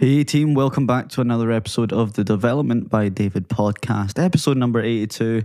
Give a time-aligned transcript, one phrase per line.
[0.00, 4.80] Hey team, welcome back to another episode of the Development by David podcast, episode number
[4.80, 5.42] 82,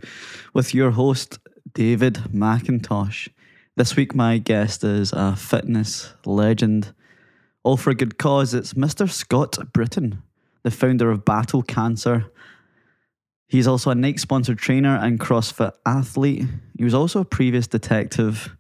[0.53, 1.39] with your host,
[1.73, 3.29] David McIntosh.
[3.77, 6.93] This week, my guest is a fitness legend.
[7.63, 9.09] All for a good cause, it's Mr.
[9.09, 10.21] Scott Britton,
[10.61, 12.31] the founder of Battle Cancer.
[13.47, 16.45] He's also a Nike sponsored trainer and CrossFit athlete.
[16.77, 18.55] He was also a previous detective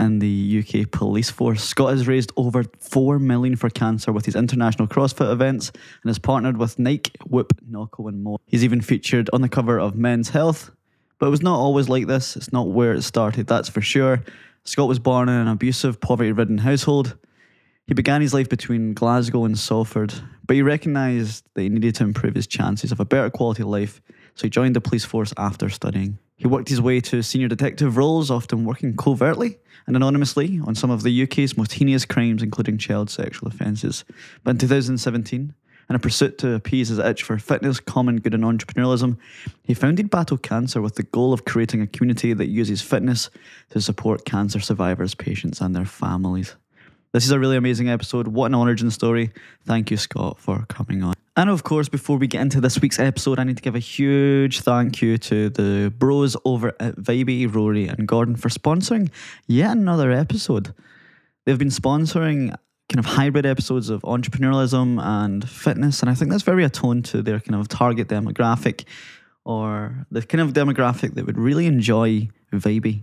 [0.00, 1.62] in the UK police force.
[1.62, 5.70] Scott has raised over 4 million for cancer with his international CrossFit events
[6.02, 8.38] and has partnered with Nike, Whoop, Nocco and more.
[8.46, 10.70] He's even featured on the cover of Men's Health.
[11.18, 12.34] But it was not always like this.
[12.34, 14.24] It's not where it started, that's for sure.
[14.64, 17.16] Scott was born in an abusive, poverty-ridden household.
[17.86, 20.14] He began his life between Glasgow and Salford,
[20.46, 23.68] but he recognised that he needed to improve his chances of a better quality of
[23.68, 24.00] life,
[24.34, 26.18] so he joined the police force after studying.
[26.40, 30.90] He worked his way to senior detective roles, often working covertly and anonymously on some
[30.90, 34.06] of the UK's most heinous crimes, including child sexual offences.
[34.42, 35.52] But in 2017,
[35.90, 39.18] in a pursuit to appease his itch for fitness, common good, and entrepreneurialism,
[39.64, 43.28] he founded Battle Cancer with the goal of creating a community that uses fitness
[43.68, 46.56] to support cancer survivors, patients, and their families.
[47.12, 48.28] This is a really amazing episode.
[48.28, 49.32] What an origin story.
[49.64, 51.14] Thank you, Scott, for coming on.
[51.36, 53.80] And of course, before we get into this week's episode, I need to give a
[53.80, 59.10] huge thank you to the bros over at Vybey, Rory, and Gordon for sponsoring
[59.48, 60.72] yet another episode.
[61.44, 62.54] They've been sponsoring
[62.88, 67.22] kind of hybrid episodes of entrepreneurialism and fitness, and I think that's very attuned to
[67.22, 68.84] their kind of target demographic
[69.44, 73.02] or the kind of demographic that would really enjoy Vybey.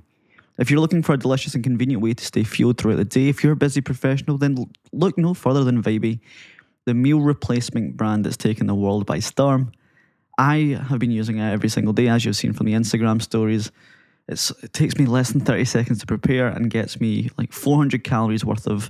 [0.57, 3.29] If you're looking for a delicious and convenient way to stay fueled throughout the day,
[3.29, 6.19] if you're a busy professional, then look no further than Vybey,
[6.85, 9.71] the meal replacement brand that's taken the world by storm.
[10.37, 13.71] I have been using it every single day, as you've seen from the Instagram stories.
[14.27, 18.03] It's, it takes me less than 30 seconds to prepare and gets me like 400
[18.03, 18.89] calories worth of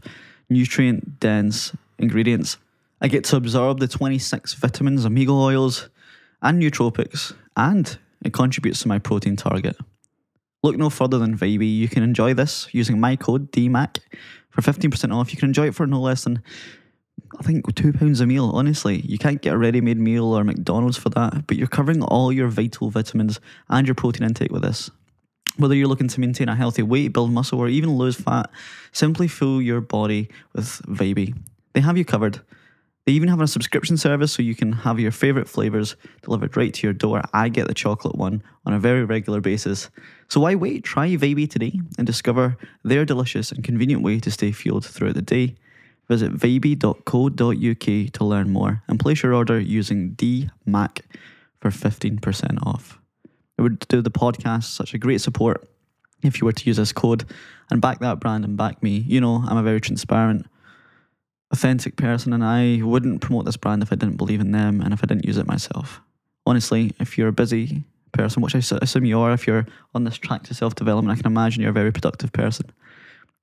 [0.50, 2.58] nutrient dense ingredients.
[3.02, 5.90] I get to absorb the 26 vitamins, omega oils,
[6.42, 9.78] and nootropics, and it contributes to my protein target.
[10.63, 11.77] Look no further than Vybey.
[11.77, 13.99] You can enjoy this using my code DMAC
[14.49, 15.32] for 15% off.
[15.32, 16.42] You can enjoy it for no less than,
[17.39, 18.52] I think, £2 a meal.
[18.54, 22.02] Honestly, you can't get a ready made meal or McDonald's for that, but you're covering
[22.02, 23.39] all your vital vitamins
[23.70, 24.89] and your protein intake with this.
[25.58, 28.49] Whether you're looking to maintain a healthy weight, build muscle, or even lose fat,
[28.92, 31.36] simply fill your body with Vybey.
[31.73, 32.42] They have you covered.
[33.08, 36.73] They even have a subscription service so you can have your favourite flavours delivered right
[36.73, 37.22] to your door.
[37.32, 39.90] I get the chocolate one on a very regular basis.
[40.28, 40.84] So why wait?
[40.84, 45.22] Try Vybey today and discover their delicious and convenient way to stay fueled throughout the
[45.22, 45.56] day.
[46.10, 51.00] Visit vybey.co.uk to learn more and place your order using DMAC
[51.62, 53.00] for 15% off.
[53.58, 55.66] It would do the podcast such a great support
[56.24, 57.24] if you were to use this code
[57.72, 58.98] and back that brand and back me.
[59.08, 60.45] You know, I'm a very transparent,
[61.52, 64.93] authentic person and I wouldn't promote this brand if I didn't believe in them and
[64.93, 66.02] if I didn't use it myself.
[66.45, 70.17] Honestly, if you're a busy person, which I assume you are, if you're on this
[70.17, 72.71] track to self development, I can imagine you're a very productive person.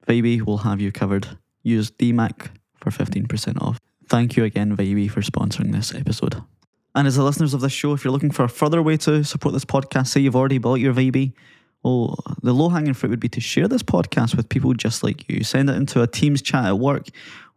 [0.06, 1.38] Vybey will have you covered.
[1.62, 3.78] Use DMAC for 15% off.
[4.08, 6.42] Thank you again, Vybey, for sponsoring this episode.
[6.94, 9.24] And as the listeners of this show, if you're looking for a further way to
[9.24, 11.32] support this podcast, say you've already bought your Vybey,
[11.82, 15.28] well, the low hanging fruit would be to share this podcast with people just like
[15.28, 15.44] you.
[15.44, 17.08] Send it into a Teams chat at work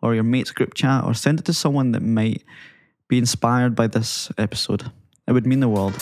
[0.02, 2.44] or your mates group chat, or send it to someone that might
[3.08, 4.92] be inspired by this episode.
[5.28, 5.96] It would mean the world.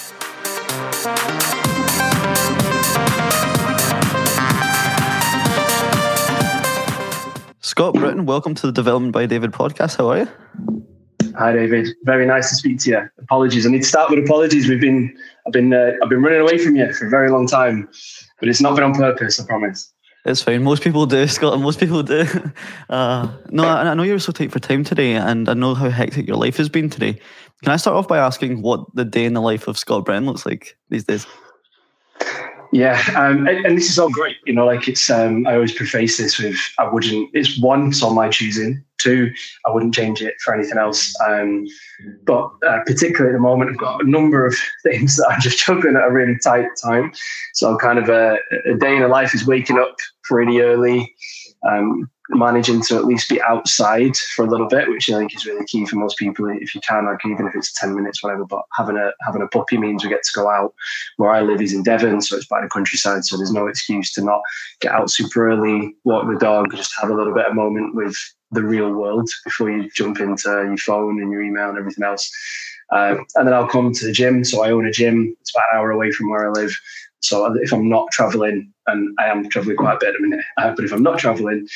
[7.62, 9.98] Scott Britton, welcome to the Development by David podcast.
[9.98, 10.28] How are you?
[11.38, 11.90] Hi, David.
[12.04, 13.10] Very nice to speak to you.
[13.20, 13.66] Apologies.
[13.66, 14.70] I need to start with apologies.
[14.70, 15.14] We've been,
[15.46, 17.90] I've been, uh, I've been running away from you for a very long time,
[18.40, 19.40] but it's not been on purpose.
[19.40, 19.92] I promise.
[20.26, 20.64] It's fine.
[20.64, 21.60] Most people do, Scott.
[21.60, 22.26] Most people do.
[22.88, 25.90] Uh, no, I, I know you're so tight for time today, and I know how
[25.90, 27.20] hectic your life has been today.
[27.64, 30.26] Can I start off by asking what the day in the life of Scott Britton
[30.26, 31.26] looks like these days?
[32.72, 34.38] Yeah, um, and, and, this is all great.
[34.46, 35.10] You know, like it's.
[35.10, 37.32] Um, I always preface this with, I wouldn't.
[37.34, 38.84] It's one, it's on my choosing.
[38.98, 39.32] Two,
[39.66, 41.14] I wouldn't change it for anything else.
[41.28, 41.66] Um,
[42.24, 45.66] but uh, particularly at the moment, I've got a number of things that I'm just
[45.66, 47.12] juggling at a really tight time.
[47.54, 51.14] So, kind of a, a day in the life is waking up pretty early,
[51.68, 55.46] um, managing to at least be outside for a little bit, which I think is
[55.46, 56.48] really key for most people.
[56.50, 58.46] If you can, like even if it's ten minutes, whatever.
[58.46, 60.74] But having a having a puppy means we get to go out.
[61.18, 63.26] Where I live is in Devon, so it's by the countryside.
[63.26, 64.42] So there's no excuse to not
[64.82, 68.16] get out super early, walk the dog, just have a little bit of moment with
[68.56, 72.32] the real world before you jump into your phone and your email and everything else.
[72.92, 74.44] Uh, and then I'll come to the gym.
[74.44, 75.36] So I own a gym.
[75.42, 76.76] It's about an hour away from where I live
[77.26, 80.46] So if I'm not traveling, and I am traveling quite a bit at a minute,
[80.58, 81.68] uh, but if I'm not traveling,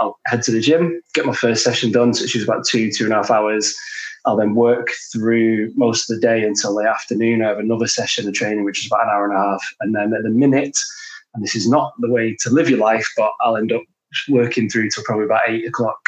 [0.00, 3.04] I'll head to the gym, get my first session done, which is about two, two
[3.04, 3.74] and a half hours.
[4.24, 7.42] I'll then work through most of the day until the afternoon.
[7.42, 9.62] I have another session of training, which is about an hour and a half.
[9.80, 10.76] And then at the minute,
[11.34, 13.82] and this is not the way to live your life, but I'll end up
[14.28, 16.00] working through till probably about eight o'clock.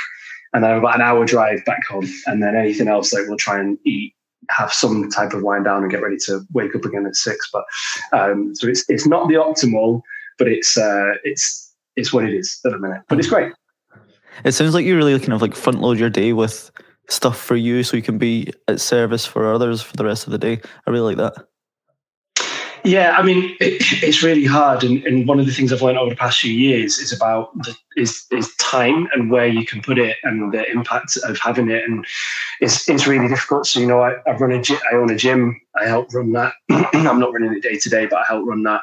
[0.55, 2.09] And then about an hour drive back home.
[2.27, 4.15] And then anything else, like we'll try and eat,
[4.51, 7.51] have some type of wind down and get ready to wake up again at six.
[7.53, 7.65] But
[8.13, 10.03] um, so it's it's not the optimal,
[10.39, 13.03] but it's uh, it's it's what it is at the minute.
[13.09, 13.53] But it's great.
[14.45, 16.71] It sounds like you really kind of like front load your day with
[17.11, 20.33] stuff for you so you can be at service for others for the rest of
[20.33, 20.61] the day.
[20.87, 21.48] I really like that.
[22.89, 25.99] Yeah, I mean, it, it's really hard, and, and one of the things I've learned
[25.99, 29.83] over the past few years is about the, is is time and where you can
[29.83, 32.07] put it and the impact of having it, and
[32.63, 33.67] it's it's really difficult.
[33.67, 36.55] So you know, I, I run a I own a gym, I help run that.
[36.71, 38.81] I'm not running it day to day, but I help run that.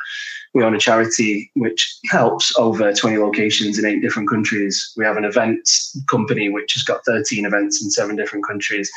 [0.54, 4.94] We own a charity which helps over 20 locations in eight different countries.
[4.96, 8.92] We have an events company which has got 13 events in seven different countries.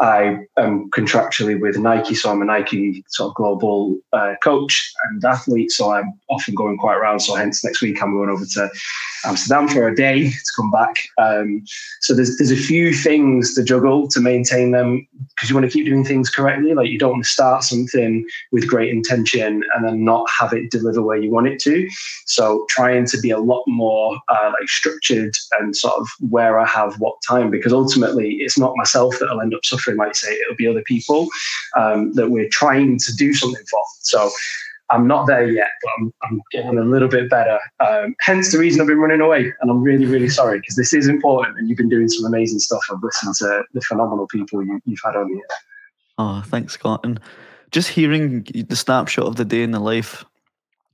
[0.00, 5.24] I am contractually with Nike, so I'm a Nike sort of global uh, coach and
[5.24, 5.70] athlete.
[5.70, 7.20] So I'm often going quite around.
[7.20, 8.70] So hence next week I'm going over to
[9.24, 10.96] Amsterdam for a day to come back.
[11.18, 11.62] Um,
[12.00, 15.72] so there's there's a few things to juggle to maintain them because you want to
[15.72, 16.74] keep doing things correctly.
[16.74, 20.70] Like you don't want to start something with great intention and then not have it
[20.70, 21.88] deliver where you want it to.
[22.26, 26.66] So trying to be a lot more uh, like structured and sort of where I
[26.66, 30.32] have what time because ultimately it's not myself that'll end up suffering like you say,
[30.32, 31.28] it'll be other people
[31.76, 33.82] um, that we're trying to do something for.
[34.00, 34.30] So
[34.90, 37.58] I'm not there yet, but I'm, I'm getting a little bit better.
[37.80, 39.52] Um, hence the reason I've been running away.
[39.60, 42.58] And I'm really, really sorry because this is important and you've been doing some amazing
[42.58, 42.82] stuff.
[42.90, 45.42] I've listened to the phenomenal people you, have had on here.
[46.18, 47.00] Oh, thanks, Scott.
[47.04, 47.18] And
[47.70, 50.24] just hearing the snapshot of the day in the life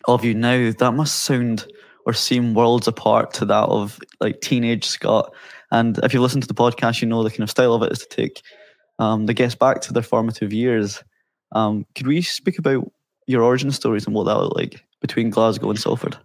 [0.07, 1.67] of you now, that must sound
[2.07, 5.35] or seem worlds apart to that of like teenage Scott.
[5.73, 7.93] And if you listen to the podcast, you know the kind of style of it
[7.93, 8.43] is to take
[9.01, 11.03] um, the guests back to their formative years.
[11.53, 12.89] Um, could we speak about
[13.27, 16.17] your origin stories and what that looked like between Glasgow and Salford?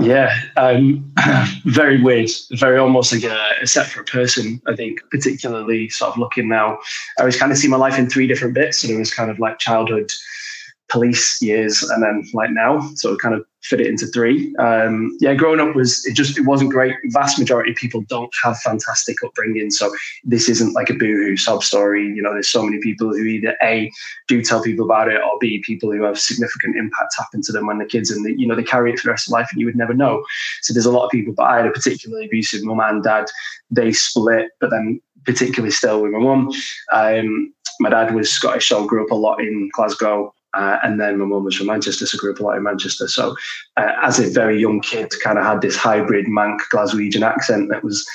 [0.00, 1.10] Yeah, um,
[1.64, 4.60] very weird, very almost like a, a, separate person.
[4.66, 6.78] I think, particularly sort of looking now,
[7.18, 8.80] I was kind of see my life in three different bits.
[8.80, 10.12] So there was kind of like childhood,
[10.88, 12.90] police years, and then like now.
[12.94, 14.54] So kind of fit it into three.
[14.56, 16.94] Um, yeah, growing up was it just it wasn't great.
[17.06, 19.92] Vast majority of people don't have fantastic upbringing, so
[20.24, 22.04] this isn't like a boohoo sob story.
[22.04, 23.90] You know, there's so many people who either a
[24.28, 27.66] do tell people about it, or b people who have significant impact happen to them
[27.66, 29.60] when they're kids, and you know they carry it for the rest of life, and
[29.60, 30.24] you would never know.
[30.62, 31.34] So there's a lot of people.
[31.36, 33.26] But I had a particularly abusive mum and dad.
[33.70, 36.52] They split, but then particularly still with my mum.
[36.92, 40.32] Um, my dad was Scottish, so I grew up a lot in Glasgow.
[40.56, 43.08] Uh, and then my mum was from Manchester, so grew up a lot in Manchester.
[43.08, 43.36] So,
[43.76, 47.84] uh, as a very young kid, kind of had this hybrid Manc Glaswegian accent that
[47.84, 48.06] was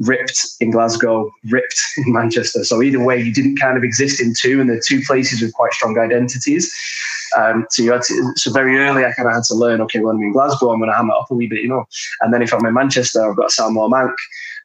[0.00, 2.64] ripped in Glasgow, ripped in Manchester.
[2.64, 5.52] So either way, you didn't kind of exist in two, and the two places with
[5.52, 6.74] quite strong identities.
[7.36, 9.80] Um, so you had to, so very early, I kind of had to learn.
[9.82, 11.68] Okay, when I'm in Glasgow, I'm going to ham it up a wee bit, you
[11.68, 11.84] know.
[12.20, 14.14] And then if I'm in Manchester, I've got more Manc.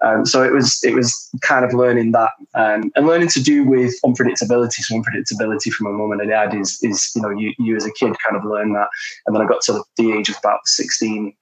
[0.01, 3.63] Um, so it was it was kind of learning that um, and learning to do
[3.63, 4.81] with unpredictability.
[4.81, 7.91] So unpredictability from a mum and dad is is you know you you as a
[7.93, 8.89] kid kind of learn that,
[9.25, 11.33] and then I got to the age of about sixteen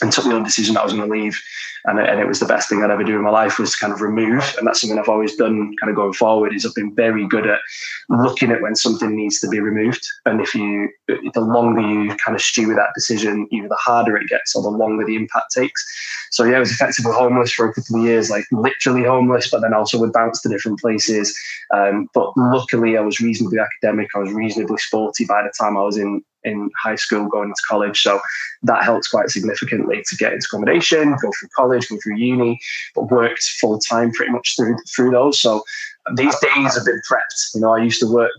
[0.00, 1.40] and took the own decision that I was going to leave.
[1.86, 3.78] And, and it was the best thing I'd ever do in my life was to
[3.78, 4.54] kind of remove.
[4.58, 7.46] And that's something I've always done kind of going forward is I've been very good
[7.46, 7.60] at
[8.08, 10.04] looking at when something needs to be removed.
[10.24, 14.16] And if you, the longer you kind of stew with that decision, either the harder
[14.16, 15.84] it gets or the longer the impact takes.
[16.32, 19.60] So yeah, I was effectively homeless for a couple of years, like literally homeless, but
[19.60, 21.38] then also would bounce to different places.
[21.72, 24.08] Um, but luckily I was reasonably academic.
[24.16, 27.62] I was reasonably sporty by the time I was in in high school, going into
[27.68, 28.00] college.
[28.00, 28.20] So
[28.62, 32.58] that helped quite significantly to get into accommodation, go through college, go through uni,
[32.94, 35.38] but worked full time pretty much through through those.
[35.38, 35.62] So
[36.14, 37.54] these days have been prepped.
[37.54, 38.32] You know, I used to work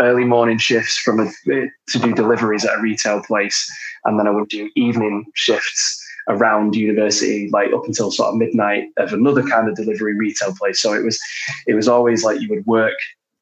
[0.00, 3.70] early morning shifts from a, to do deliveries at a retail place,
[4.04, 8.84] and then I would do evening shifts around university, like up until sort of midnight
[8.96, 10.80] of another kind of delivery retail place.
[10.80, 11.20] So it was,
[11.66, 12.94] it was always like you would work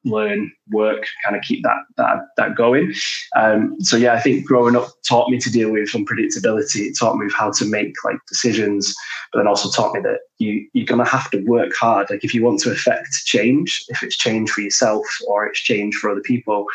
[0.04, 2.92] learn, work, kind of keep that that that going.
[3.36, 6.88] Um, so yeah, I think growing up taught me to deal with unpredictability.
[6.88, 8.94] It taught me how to make like decisions,
[9.32, 12.10] but then also taught me that you you're gonna have to work hard.
[12.10, 15.94] Like if you want to affect change, if it's change for yourself or it's change
[15.94, 16.66] for other people,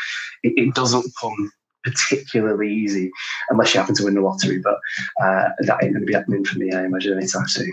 [0.43, 1.51] it, it doesn't come
[1.83, 3.09] particularly easy
[3.49, 4.59] unless you happen to win the lottery.
[4.59, 4.77] But
[5.21, 7.71] uh, that ain't going to be happening for me, I imagine, anytime soon.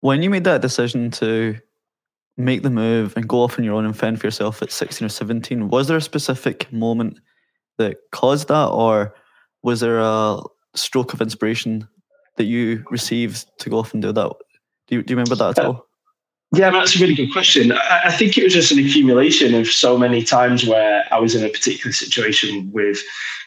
[0.00, 1.58] When you made that decision to
[2.38, 5.04] make the move and go off on your own and fend for yourself at 16
[5.04, 7.18] or 17, was there a specific moment
[7.78, 9.14] that caused that, or
[9.62, 10.40] was there a
[10.74, 11.86] stroke of inspiration
[12.36, 14.32] that you received to go off and do that?
[14.86, 15.84] Do you, do you remember that at all?
[16.54, 17.72] Yeah, that's a really good question.
[17.72, 21.34] I, I think it was just an accumulation of so many times where I was
[21.34, 23.02] in a particular situation with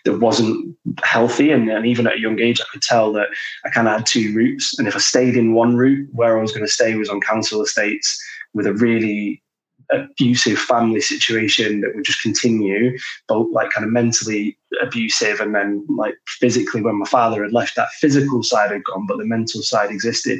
[0.05, 3.29] that wasn't healthy, and, and even at a young age, I could tell that
[3.65, 4.77] I kind of had two routes.
[4.77, 7.21] And if I stayed in one route, where I was going to stay was on
[7.21, 8.21] council estates
[8.53, 9.41] with a really
[9.91, 15.85] abusive family situation that would just continue, both like kind of mentally abusive and then
[15.89, 19.61] like physically when my father had left, that physical side had gone, but the mental
[19.61, 20.39] side existed.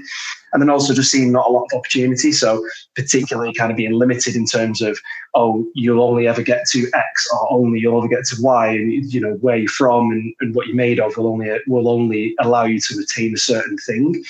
[0.53, 2.31] And then also just seeing not a lot of opportunity.
[2.31, 2.65] So
[2.95, 4.97] particularly kind of being limited in terms of,
[5.33, 9.13] oh, you'll only ever get to X or only you'll ever get to Y and
[9.13, 12.35] you know where you're from and, and what you're made of will only will only
[12.39, 14.23] allow you to retain a certain thing.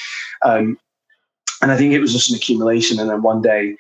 [0.43, 0.77] Um,
[1.61, 2.99] and I think it was just an accumulation.
[2.99, 3.75] And then one day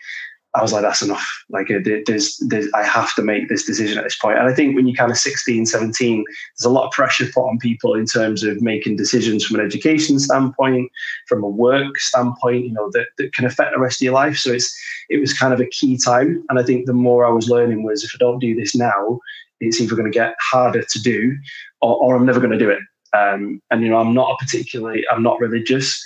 [0.53, 1.25] I was like, that's enough.
[1.49, 4.37] Like, uh, there's, there's, I have to make this decision at this point.
[4.37, 7.47] And I think when you're kind of 16, 17, there's a lot of pressure put
[7.47, 10.91] on people in terms of making decisions from an education standpoint,
[11.27, 14.37] from a work standpoint, you know, that, that can affect the rest of your life.
[14.37, 14.77] So it's,
[15.09, 16.43] it was kind of a key time.
[16.49, 19.19] And I think the more I was learning was if I don't do this now,
[19.61, 21.37] it's either going to get harder to do
[21.81, 22.79] or, or I'm never going to do it.
[23.13, 26.03] Um, and you know, I'm not a particularly, I'm not religious,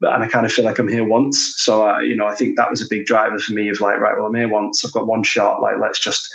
[0.00, 1.54] and I kind of feel like I'm here once.
[1.58, 3.98] So uh, you know, I think that was a big driver for me of like,
[3.98, 4.84] right, well, I'm here once.
[4.84, 5.60] I've got one shot.
[5.60, 6.26] Like, let's just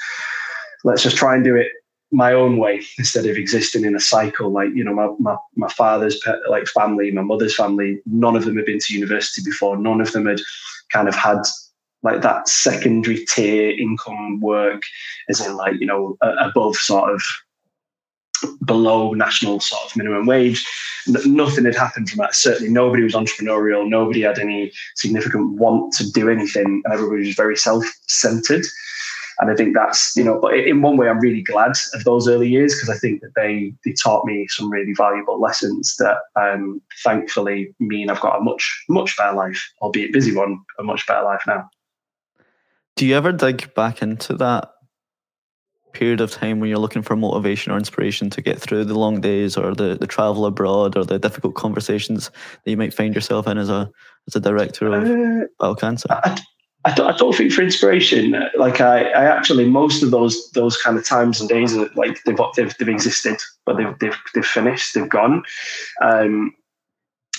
[0.83, 1.71] let's just try and do it
[2.11, 4.51] my own way instead of existing in a cycle.
[4.51, 8.57] Like you know, my my, my father's like family, my mother's family, none of them
[8.57, 9.77] had been to university before.
[9.77, 10.41] None of them had
[10.91, 11.39] kind of had
[12.03, 14.81] like that secondary tier income work,
[15.29, 17.23] as in like you know above sort of
[18.65, 20.65] below national sort of minimum wage.
[21.07, 22.35] Nothing had happened from that.
[22.35, 23.89] Certainly, nobody was entrepreneurial.
[23.89, 28.65] Nobody had any significant want to do anything, and everybody was very self-centered.
[29.39, 32.27] And I think that's you know, but in one way, I'm really glad of those
[32.27, 36.17] early years because I think that they they taught me some really valuable lessons that
[36.35, 41.07] um, thankfully mean I've got a much much better life, albeit busy one, a much
[41.07, 41.67] better life now.
[42.95, 44.69] Do you ever dig back into that
[45.93, 49.21] period of time when you're looking for motivation or inspiration to get through the long
[49.21, 52.29] days or the, the travel abroad or the difficult conversations
[52.63, 53.89] that you might find yourself in as a
[54.27, 56.07] as a director of uh, Battle Cancer?
[56.11, 56.39] I,
[56.85, 60.77] I, don't, I don't think for inspiration, like I, I actually most of those those
[60.77, 64.45] kind of times and days are like they've they've, they've existed, but they've they've they've
[64.45, 65.43] finished, they've gone.
[66.01, 66.53] Um,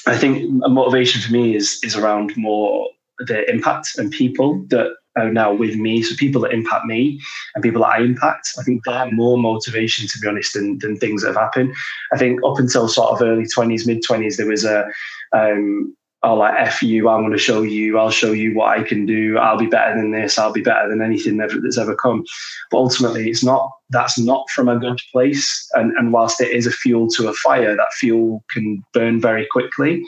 [0.06, 4.94] I think a motivation for me is is around more the impact and people that
[5.16, 6.02] are now with me.
[6.02, 7.21] So people that impact me
[7.54, 10.97] and people that I impact, I think they're more motivation to be honest than, than
[10.97, 11.75] things that have happened.
[12.12, 14.87] I think up until sort of early twenties, mid twenties, there was a
[15.33, 18.83] um, oh like F you, I'm going to show you, I'll show you what I
[18.85, 19.38] can do.
[19.38, 20.38] I'll be better than this.
[20.38, 22.25] I'll be better than anything that's ever come.
[22.71, 23.71] But ultimately, it's not.
[23.90, 25.69] That's not from a good place.
[25.75, 29.47] And and whilst it is a fuel to a fire, that fuel can burn very
[29.50, 30.02] quickly.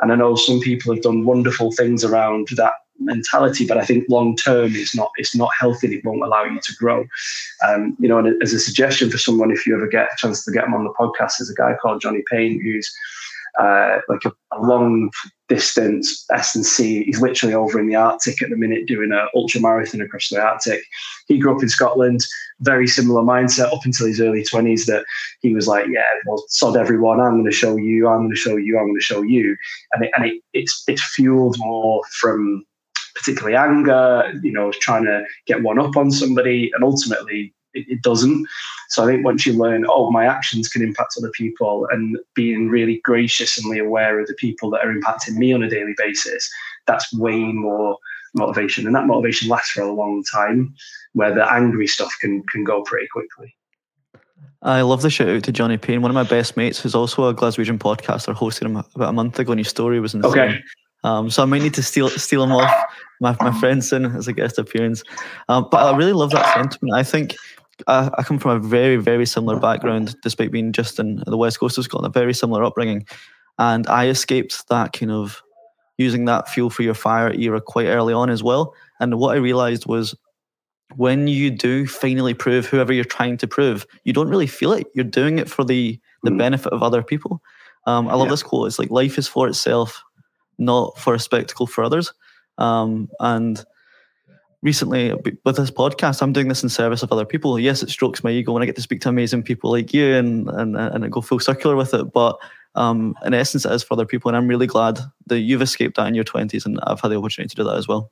[0.00, 4.04] And I know some people have done wonderful things around that mentality, but I think
[4.08, 7.04] long term it's not it's not healthy and it won't allow you to grow.
[7.66, 10.44] Um, you know, and as a suggestion for someone, if you ever get a chance
[10.44, 12.92] to get him on the podcast, there's a guy called Johnny Payne who's
[13.58, 15.10] uh, like a, a, long
[15.48, 17.02] distance S&C.
[17.04, 20.40] He's literally over in the Arctic at the minute doing an ultra marathon across the
[20.40, 20.84] Arctic.
[21.26, 22.20] He grew up in Scotland,
[22.60, 25.04] very similar mindset up until his early 20s that
[25.40, 27.20] he was like, yeah, well, sod everyone.
[27.20, 28.06] I'm going to show you.
[28.06, 28.78] I'm going to show you.
[28.78, 29.56] I'm going to show you.
[29.92, 32.64] And, it, and it, it's, it's fueled more from
[33.18, 38.02] particularly anger, you know, trying to get one up on somebody, and ultimately it, it,
[38.02, 38.46] doesn't.
[38.88, 42.68] So I think once you learn, oh, my actions can impact other people, and being
[42.68, 46.48] really graciously aware of the people that are impacting me on a daily basis,
[46.86, 47.98] that's way more
[48.34, 50.74] motivation, and that motivation lasts for a long time.
[51.14, 53.54] Where the angry stuff can can go pretty quickly.
[54.62, 56.02] I love the shout out to Johnny Payne.
[56.02, 59.38] One of my best mates, who's also a Glaswegian podcaster, hosted him about a month
[59.38, 60.30] ago, and his story was insane.
[60.30, 60.62] Okay.
[61.04, 62.72] Um, so I might need to steal steal him off
[63.20, 65.02] my, my friend soon as a guest appearance.
[65.48, 66.94] Um, but I really love that sentiment.
[66.94, 67.36] I think
[67.86, 71.60] I, I, come from a very very similar background, despite being just in the west
[71.60, 73.06] coast of Scotland, a very similar upbringing,
[73.58, 75.42] and I escaped that kind of
[75.98, 78.74] using that fuel for your fire era quite early on as well.
[79.00, 80.16] And what I realized was
[80.96, 84.86] when you do finally prove whoever you're trying to prove, you don't really feel it.
[84.94, 86.38] You're doing it for the the mm.
[86.38, 87.40] benefit of other people.
[87.86, 88.32] Um, I love yeah.
[88.32, 88.66] this quote.
[88.66, 90.02] It's like life is for itself
[90.58, 92.12] not for a spectacle for others.
[92.58, 93.64] Um, and
[94.62, 97.58] recently with this podcast, I'm doing this in service of other people.
[97.58, 100.14] Yes, it strokes my ego when I get to speak to amazing people like you
[100.14, 102.12] and and and go full circular with it.
[102.12, 102.38] But
[102.74, 105.96] um, in essence, it is for other people, and I'm really glad that you've escaped
[105.96, 108.10] that in your 20s, and I've had the opportunity to do that as well.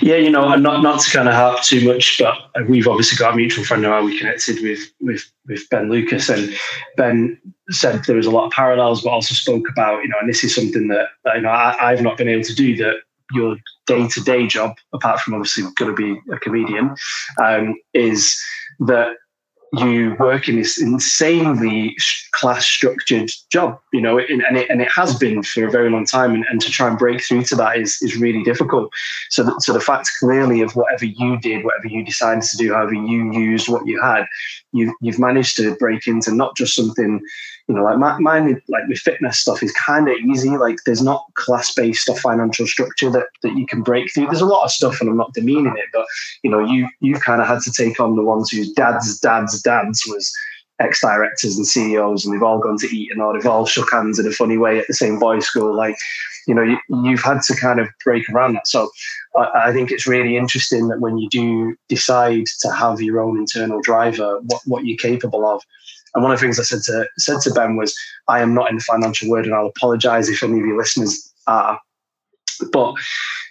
[0.00, 3.16] Yeah, you know, and not not to kind of harp too much, but we've obviously
[3.16, 4.04] got a mutual friend of ours.
[4.04, 6.52] We connected with with with Ben Lucas, and
[6.96, 7.38] Ben
[7.72, 10.44] said there was a lot of parallels, but also spoke about you know, and this
[10.44, 12.96] is something that you know I, I've not been able to do that
[13.32, 16.94] your day to day job, apart from obviously going to be a comedian,
[17.42, 18.40] um, is
[18.80, 19.16] that
[19.74, 21.96] you work in this insanely
[22.32, 26.04] class structured job, you know, and it, and it has been for a very long
[26.04, 26.34] time.
[26.34, 28.92] And, and to try and break through to that is, is really difficult.
[29.30, 32.92] So, so the fact clearly of whatever you did, whatever you decided to do, however
[32.92, 34.26] you used what you had,
[34.72, 37.22] you've, you've managed to break into not just something
[37.68, 40.56] you know, like my, like with fitness stuff is kind of easy.
[40.56, 44.26] Like there's not class based or financial structure that, that you can break through.
[44.26, 46.06] There's a lot of stuff, and I'm not demeaning it, but
[46.42, 49.62] you know, you you kind of had to take on the ones whose dads, dads,
[49.62, 50.32] dads was
[50.80, 54.18] ex directors and CEOs, and they've all gone to Eton or they've all shook hands
[54.18, 55.74] in a funny way at the same boys' school.
[55.74, 55.96] Like,
[56.46, 58.66] you know, you, have had to kind of break around that.
[58.66, 58.90] So
[59.36, 63.38] I, I, think it's really interesting that when you do decide to have your own
[63.38, 65.62] internal driver, what, what you're capable of
[66.14, 67.94] and one of the things I said to said to Ben was,
[68.28, 71.32] I am not in the financial word, and I'll apologise if any of your listeners
[71.46, 71.80] are.
[72.72, 72.94] But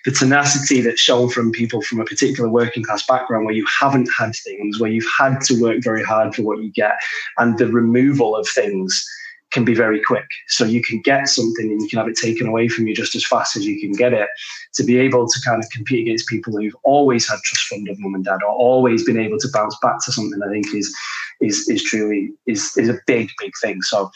[0.06, 4.10] the tenacity that's shown from people from a particular working class background where you haven't
[4.18, 6.94] had things, where you've had to work very hard for what you get,
[7.38, 9.06] and the removal of things
[9.52, 10.28] can be very quick.
[10.48, 13.16] So you can get something and you can have it taken away from you just
[13.16, 14.30] as fast as you can get it.
[14.76, 18.00] To be able to kind of compete against people who've always had trust fund of
[18.00, 20.96] mum and dad or always been able to bounce back to something, I think is
[21.42, 23.82] is is truly is is a big big thing.
[23.82, 24.10] So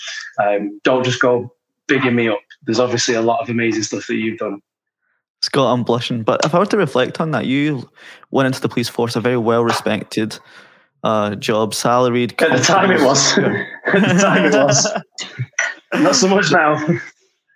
[0.44, 1.54] um, don't just go
[1.88, 2.40] bigging me up.
[2.64, 4.62] There's obviously a lot of amazing stuff that you've done.
[5.42, 6.24] Scott, I'm blushing.
[6.24, 7.88] But if I were to reflect on that, you
[8.32, 10.40] went into the police force, a very well respected
[11.06, 12.34] uh, job, salaried.
[12.42, 13.38] At the time it was.
[13.38, 13.54] At
[13.94, 14.92] the time it was.
[15.94, 16.84] Not so much now.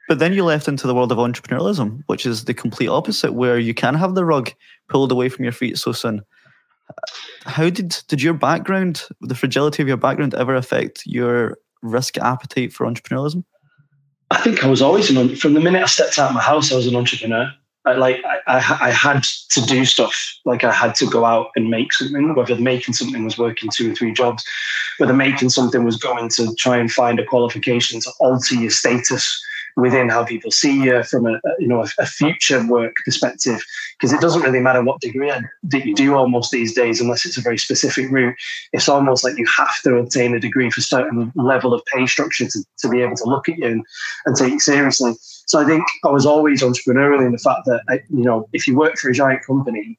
[0.07, 3.57] But then you left into the world of entrepreneurialism, which is the complete opposite, where
[3.57, 4.51] you can have the rug
[4.87, 6.21] pulled away from your feet so soon.
[7.45, 12.71] How did did your background, the fragility of your background, ever affect your risk appetite
[12.71, 13.43] for entrepreneurialism?
[14.29, 16.71] I think I was always an from the minute I stepped out of my house,
[16.71, 17.51] I was an entrepreneur.
[17.85, 20.35] I, like I, I, had to do stuff.
[20.45, 22.35] Like I had to go out and make something.
[22.35, 24.43] Whether making something was working two or three jobs,
[24.97, 29.41] whether making something was going to try and find a qualification to alter your status
[29.75, 33.61] within how people see you from a you know a, future work perspective
[33.97, 35.31] because it doesn't really matter what degree
[35.63, 38.35] that you do almost these days unless it's a very specific route
[38.73, 42.47] it's almost like you have to obtain a degree for certain level of pay structure
[42.47, 43.85] to, to be able to look at you and,
[44.25, 45.13] and take it seriously.
[45.47, 48.67] So i think i was always entrepreneurial in the fact that I, you know if
[48.67, 49.97] you work for a giant company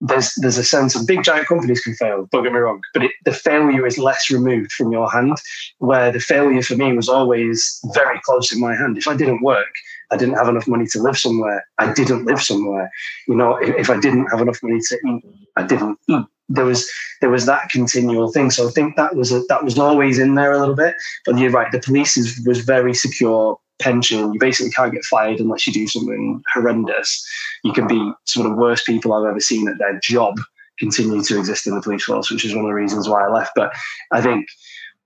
[0.00, 2.28] there's there's a sense of big giant companies can fail.
[2.30, 5.36] Don't get me wrong, but it, the failure is less removed from your hand.
[5.78, 8.98] Where the failure for me was always very close in my hand.
[8.98, 9.72] If I didn't work,
[10.10, 11.64] I didn't have enough money to live somewhere.
[11.78, 12.90] I didn't live somewhere.
[13.26, 15.24] You know, if, if I didn't have enough money to eat,
[15.56, 16.26] I didn't eat.
[16.48, 16.88] There was
[17.20, 18.50] there was that continual thing.
[18.50, 20.94] So I think that was a, that was always in there a little bit.
[21.24, 21.72] But you're right.
[21.72, 24.32] The police is, was very secure pension.
[24.32, 27.26] You basically can't get fired unless you do something horrendous.
[27.64, 30.38] You can be some of the worst people I've ever seen at their job
[30.78, 33.30] continue to exist in the police force, which is one of the reasons why I
[33.30, 33.52] left.
[33.56, 33.72] But
[34.12, 34.48] I think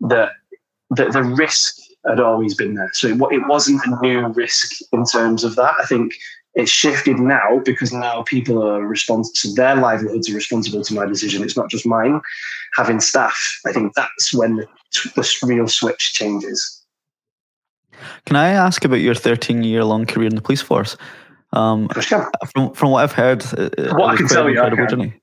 [0.00, 0.32] that
[0.90, 1.76] the, the risk
[2.06, 2.90] had always been there.
[2.92, 5.74] So it, it wasn't a new risk in terms of that.
[5.78, 6.14] I think
[6.54, 11.06] it's shifted now because now people are responsible, so their livelihoods are responsible to my
[11.06, 11.42] decision.
[11.42, 12.20] It's not just mine.
[12.74, 14.66] Having staff, I think that's when the,
[15.14, 16.84] the real switch changes.
[18.26, 20.96] Can I ask about your 13 year long career in the police force?
[21.52, 24.88] Um, from, from what I've heard, what I can tell you, I can.
[24.88, 25.20] Journey.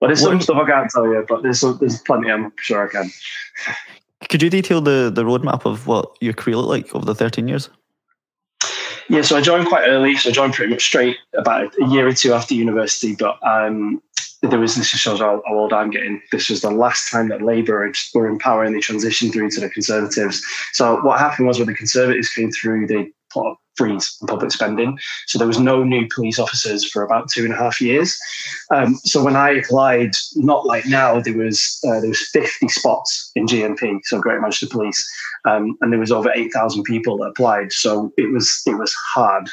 [0.00, 2.90] Well, there's some stuff I can't tell you, but there's there's plenty I'm sure I
[2.90, 3.10] can.
[4.28, 7.48] Could you detail the, the roadmap of what your career looked like over the 13
[7.48, 7.68] years?
[9.08, 10.16] Yeah, so I joined quite early.
[10.16, 13.14] So I joined pretty much straight about a year or two after university.
[13.14, 14.02] But um,
[14.42, 16.20] there was this shows how, how old I'm getting.
[16.32, 19.60] This was the last time that Labour were in power and they transitioned through to
[19.60, 20.42] the Conservatives.
[20.72, 24.98] So what happened was when the Conservatives came through, they a freeze on public spending.
[25.26, 28.18] So there was no new police officers for about two and a half years.
[28.70, 33.30] Um, so when I applied, not like now, there was uh, there was 50 spots
[33.34, 35.02] in GMP, so Greater Manchester Police,
[35.46, 37.72] um, and there was over 8,000 people that applied.
[37.72, 39.48] So it was it was hard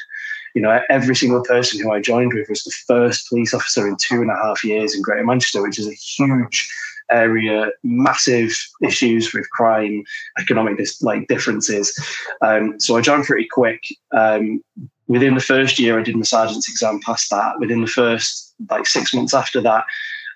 [0.56, 3.96] you know, every single person who I joined with was the first police officer in
[3.98, 6.70] two and a half years in Greater Manchester, which is a huge
[7.12, 10.04] area, massive issues with crime,
[10.40, 11.98] economic dis- like differences.
[12.42, 13.84] Um, so I joined pretty quick.
[14.16, 14.64] Um,
[15.08, 17.60] within the first year, I did my sergeant's exam, passed that.
[17.60, 19.86] Within the first like six months after that,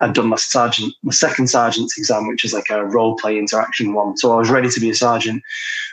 [0.02, 3.94] I'd done my sergeant, my second sergeant's exam, which is like a role play interaction
[3.94, 4.18] one.
[4.18, 5.42] So I was ready to be a sergeant,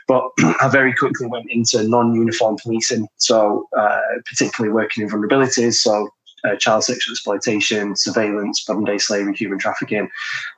[0.09, 0.25] but
[0.61, 3.07] I very quickly went into non-uniform policing.
[3.17, 6.09] So uh, particularly working in vulnerabilities, so
[6.45, 10.09] uh, child sexual exploitation, surveillance, modern day slavery, human trafficking.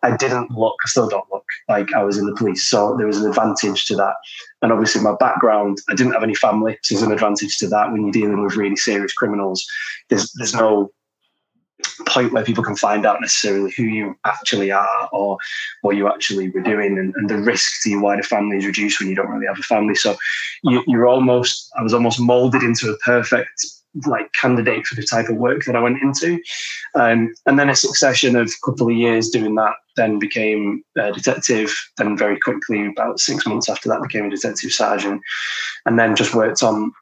[0.02, 2.64] I didn't look, I still don't look like I was in the police.
[2.64, 4.14] So there was an advantage to that.
[4.62, 6.78] And obviously, my background, I didn't have any family.
[6.82, 9.64] So there's an advantage to that when you're dealing with really serious criminals.
[10.08, 10.92] There's, there's no
[12.06, 15.36] point where people can find out necessarily who you actually are or
[15.82, 19.00] what you actually were doing and, and the risk to your wider family is reduced
[19.00, 20.16] when you don't really have a family so
[20.62, 23.66] you, you're almost i was almost molded into a perfect
[24.06, 26.40] like candidate for the type of work that I went into.
[26.94, 31.12] Um, and then a succession of a couple of years doing that, then became a
[31.12, 31.74] detective.
[31.98, 35.20] Then very quickly, about six months after that, became a detective sergeant,
[35.86, 36.92] and then just worked on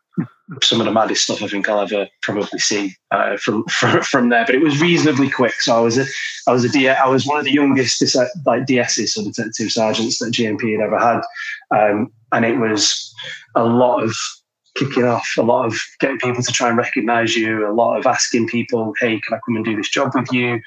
[0.62, 4.28] some of the maddest stuff I think I'll ever probably see uh, from, from from
[4.28, 4.44] there.
[4.44, 5.60] But it was reasonably quick.
[5.60, 6.06] So I was a
[6.46, 8.02] I was a D, I was one of the youngest
[8.46, 11.20] like DSs, so detective sergeants that GMP had ever had,
[11.70, 13.14] um, and it was
[13.54, 14.14] a lot of
[14.74, 18.06] kicking off, a lot of getting people to try and recognise you, a lot of
[18.06, 20.60] asking people, "Hey, can I come and do this job with you?"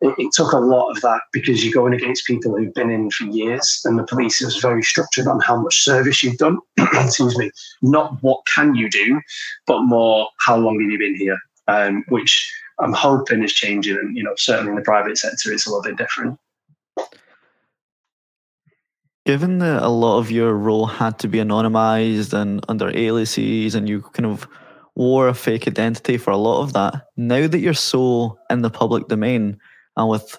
[0.00, 3.10] It, it, took a lot of that because you're going against people who've been in
[3.10, 6.58] for years, and the police is very structured on how much service you've done.
[6.78, 7.50] Excuse me,
[7.82, 9.20] not what can you do,
[9.66, 13.96] but more how long have you been here, um, which I'm hoping is changing.
[13.96, 16.38] And you know, certainly in the private sector, it's a little bit different.
[19.28, 23.86] Given that a lot of your role had to be anonymized and under aliases, and
[23.86, 24.48] you kind of
[24.94, 28.70] wore a fake identity for a lot of that, now that you're so in the
[28.70, 29.58] public domain,
[29.98, 30.34] and with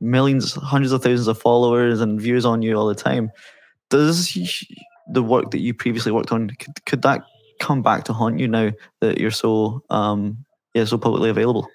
[0.00, 3.30] millions, hundreds of thousands of followers and views on you all the time,
[3.90, 4.36] does
[5.12, 7.22] the work that you previously worked on could, could that
[7.60, 10.36] come back to haunt you now that you're so um
[10.74, 11.68] yeah so publicly available?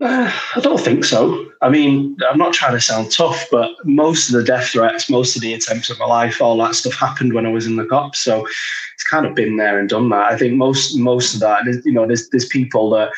[0.00, 1.50] Uh, I don't think so.
[1.62, 5.36] I mean, I'm not trying to sound tough, but most of the death threats, most
[5.36, 7.86] of the attempts of my life, all that stuff happened when I was in the
[7.86, 8.20] cops.
[8.20, 8.46] So
[8.94, 10.32] it's kind of been there and done that.
[10.32, 13.10] I think most most of that, you know, there's there's people that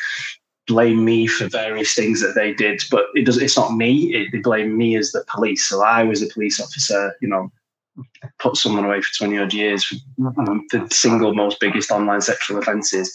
[0.67, 3.37] blame me for various things that they did, but it does.
[3.37, 4.13] It's not me.
[4.13, 5.67] It, they blame me as the police.
[5.67, 7.15] So I was a police officer.
[7.21, 7.51] You know,
[8.39, 13.13] put someone away for 20 odd years for the single most biggest online sexual offences.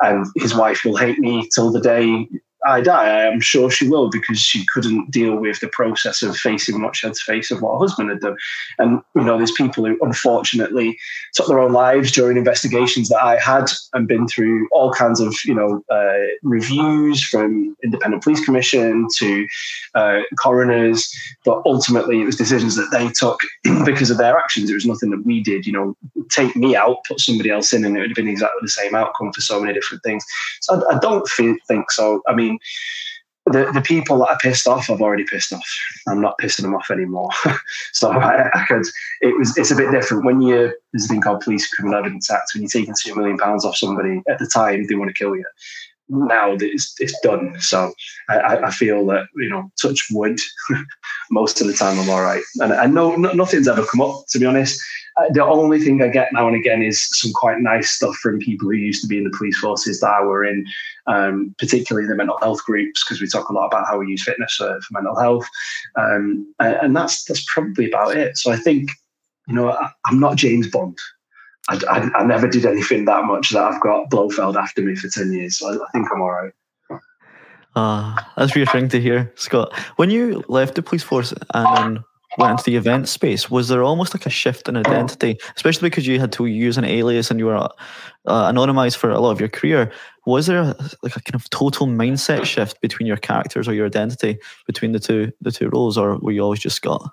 [0.00, 2.28] And his wife will hate me till the day
[2.66, 6.36] I die, I am sure she will because she couldn't deal with the process of
[6.36, 8.36] facing what she had to face of what her husband had done.
[8.78, 10.96] And, you know, there's people who unfortunately
[11.34, 15.34] took their own lives during investigations that I had and been through all kinds of,
[15.44, 19.46] you know, uh, reviews from independent police commission to
[19.94, 21.12] uh, coroners.
[21.44, 23.40] But ultimately, it was decisions that they took
[23.84, 24.70] because of their actions.
[24.70, 25.96] It was nothing that we did, you know,
[26.30, 28.94] take me out, put somebody else in, and it would have been exactly the same
[28.94, 30.24] outcome for so many different things.
[30.60, 31.28] So I, I don't
[31.66, 32.22] think so.
[32.28, 32.51] I mean,
[33.46, 35.78] the, the people that I pissed off, I've already pissed off.
[36.06, 37.30] I'm not pissing them off anymore.
[37.92, 38.86] so I, I, could.
[39.20, 39.56] It was.
[39.58, 40.72] It's a bit different when you.
[40.92, 42.52] There's a thing called police criminal evidence act.
[42.54, 45.34] When you're taking two million pounds off somebody at the time, they want to kill
[45.34, 45.44] you.
[46.08, 47.56] Now it's it's done.
[47.60, 47.92] So
[48.28, 50.38] I, I feel that you know, touch wood.
[51.30, 54.24] most of the time, I'm all right, and I know nothing's ever come up.
[54.30, 54.80] To be honest,
[55.20, 58.38] uh, the only thing I get now and again is some quite nice stuff from
[58.38, 60.66] people who used to be in the police forces that I were in,
[61.06, 64.24] um, particularly the mental health groups, because we talk a lot about how we use
[64.24, 65.46] fitness for, for mental health,
[65.96, 68.36] um, and, that's that's probably about it.
[68.36, 68.90] So I think,
[69.48, 70.98] you know, I, am not James Bond.
[71.68, 75.08] I, I, I, never did anything that much that I've got Blofeld after me for
[75.08, 75.58] ten years.
[75.58, 76.52] So I, I think I'm all right.
[77.74, 79.74] Uh, that's reassuring to hear, Scott.
[79.96, 82.00] When you left the police force and
[82.38, 86.06] went into the event space, was there almost like a shift in identity, especially because
[86.06, 89.40] you had to use an alias and you were uh, anonymized for a lot of
[89.40, 89.92] your career?
[90.26, 93.86] Was there a, like a kind of total mindset shift between your characters or your
[93.86, 97.10] identity between the two the two roles, or were you always just Scott?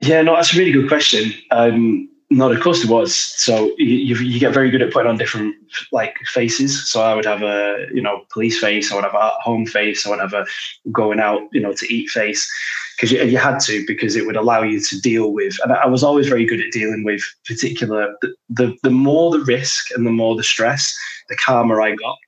[0.00, 1.32] Yeah, no, that's a really good question.
[1.50, 3.14] Um, not, of course it was.
[3.14, 5.54] So you, you get very good at putting on different
[5.92, 6.88] like faces.
[6.90, 10.06] So I would have a you know police face, I would have a home face,
[10.06, 10.44] I would have a
[10.90, 12.50] going out you know to eat face
[12.96, 15.56] because you, you, had to because it would allow you to deal with.
[15.62, 19.44] And I was always very good at dealing with particular the the, the more the
[19.44, 20.96] risk and the more the stress,
[21.28, 22.18] the calmer I got.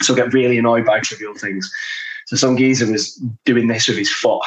[0.00, 1.70] So I get really annoyed by trivial things.
[2.28, 3.14] So some geezer was
[3.44, 4.42] doing this with his foot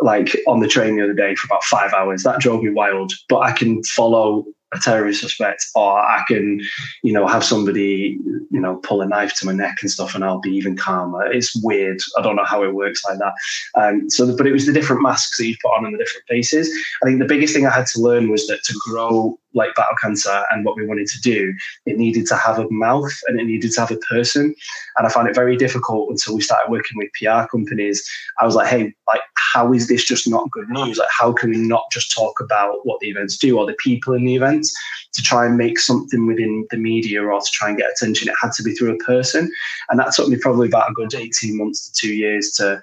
[0.00, 2.22] like on the train the other day for about five hours.
[2.22, 3.12] That drove me wild.
[3.28, 6.60] But I can follow a terrorist suspect, or I can,
[7.02, 8.18] you know, have somebody,
[8.50, 11.24] you know, pull a knife to my neck and stuff, and I'll be even calmer.
[11.24, 11.98] It's weird.
[12.16, 13.34] I don't know how it works like that.
[13.74, 16.26] Um, so, but it was the different masks that you put on and the different
[16.28, 16.70] faces.
[17.02, 19.96] I think the biggest thing I had to learn was that to grow like battle
[20.00, 21.52] cancer and what we wanted to do,
[21.86, 24.54] it needed to have a mouth and it needed to have a person.
[24.96, 28.08] And I found it very difficult until we started working with PR companies.
[28.40, 30.98] I was like, hey, like, how is this just not good news?
[30.98, 34.14] Like, how can we not just talk about what the events do or the people
[34.14, 34.74] in the events
[35.12, 38.28] to try and make something within the media or to try and get attention?
[38.28, 39.50] It had to be through a person.
[39.88, 42.82] And that took me probably about a good 18 months to two years to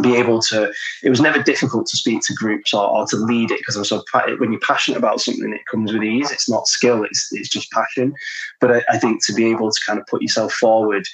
[0.00, 3.50] be able to it was never difficult to speak to groups or, or to lead
[3.50, 4.00] it because i was so
[4.38, 7.68] when you're passionate about something it comes with ease it's not skill it's, it's just
[7.72, 8.14] passion
[8.60, 11.04] but I, I think to be able to kind of put yourself forward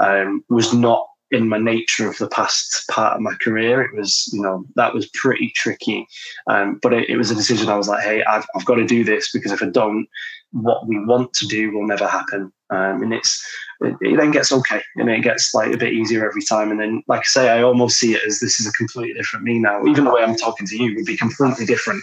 [0.00, 4.28] um, was not in my nature of the past part of my career it was
[4.32, 6.06] you know that was pretty tricky
[6.48, 8.86] um, but it, it, was a decision i was like hey I've, I've got to
[8.86, 10.06] do this because if i don't
[10.52, 13.44] what we want to do will never happen um, and it's
[13.80, 16.70] it, it, then gets okay and it gets like a bit easier every time.
[16.70, 19.44] And then, like I say, I almost see it as this is a completely different
[19.44, 19.84] me now.
[19.86, 22.02] Even the way I'm talking to you would be completely different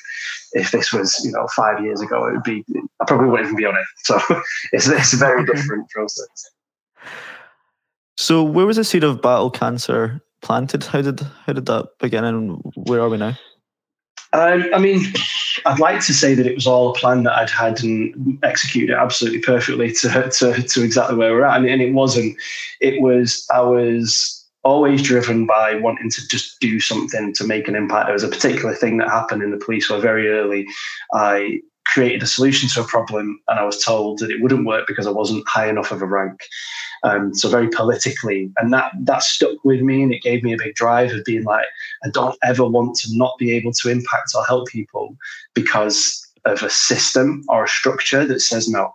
[0.54, 2.28] if this was, you know, five years ago.
[2.28, 2.66] It would be,
[3.00, 3.86] I probably wouldn't even be on it.
[4.00, 4.20] So
[4.72, 6.52] it's, it's a very different process.
[8.18, 10.84] So, where was the seed of battle cancer planted?
[10.84, 13.38] How did how did that begin, and where are we now?
[14.34, 15.06] Um, I mean,
[15.66, 18.94] I'd like to say that it was all a plan that I'd had and executed
[18.94, 21.58] it absolutely perfectly to, to, to exactly where we're at.
[21.58, 22.36] And, and it wasn't.
[22.82, 27.76] It was, I was always driven by wanting to just do something to make an
[27.76, 28.08] impact.
[28.08, 30.68] There was a particular thing that happened in the police where very early
[31.14, 31.62] I
[31.94, 35.08] created a solution to a problem and I was told that it wouldn't work because
[35.08, 36.42] I wasn't high enough of a rank.
[37.04, 40.58] Um, so very politically, and that that stuck with me, and it gave me a
[40.58, 41.68] big drive of being like,
[42.04, 45.16] I don't ever want to not be able to impact or help people
[45.54, 48.94] because of a system or a structure that says no.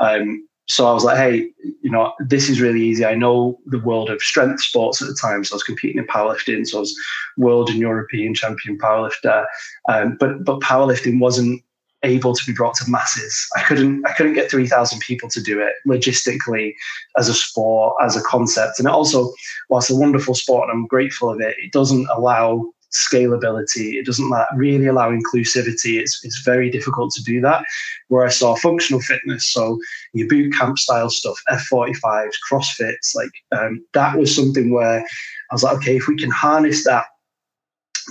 [0.00, 1.50] Um, so I was like, hey,
[1.82, 3.04] you know, this is really easy.
[3.04, 5.42] I know the world of strength sports at the time.
[5.42, 6.66] So I was competing in powerlifting.
[6.66, 6.94] So I was
[7.38, 9.46] world and European champion powerlifter.
[9.88, 11.62] Um, but but powerlifting wasn't
[12.02, 13.46] able to be brought to masses.
[13.56, 16.74] I couldn't I couldn't get 3,000 people to do it logistically
[17.16, 18.78] as a sport, as a concept.
[18.78, 19.32] And it also,
[19.68, 23.94] whilst a wonderful sport and I'm grateful of it, it doesn't allow scalability.
[23.94, 26.00] It doesn't really allow inclusivity.
[26.00, 27.64] It's, it's very difficult to do that.
[28.08, 29.78] Where I saw functional fitness, so
[30.14, 35.62] your boot camp style stuff, F45s, CrossFits, like um, that was something where I was
[35.62, 37.06] like, okay, if we can harness that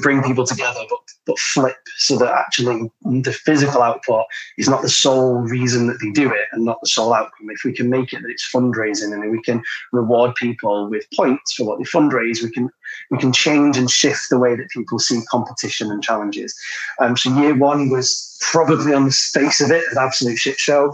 [0.01, 4.25] bring people together, but but flip so that actually the physical output
[4.57, 7.49] is not the sole reason that they do it and not the sole outcome.
[7.49, 11.53] If we can make it that it's fundraising and we can reward people with points
[11.53, 12.69] for what they fundraise, we can
[13.11, 16.55] we can change and shift the way that people see competition and challenges.
[16.99, 20.93] Um, so year one was probably on the face of it an absolute shit show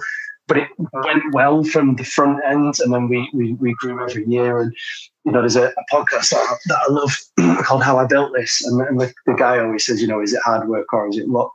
[0.54, 0.70] but it
[1.06, 4.60] went well from the front end and then we we, we grew every year.
[4.60, 4.74] And
[5.26, 8.34] you know there's a, a podcast that I, that I love called how I built
[8.34, 11.08] this and, and the, the, guy always says you know is it hard work or
[11.10, 11.52] is it luck?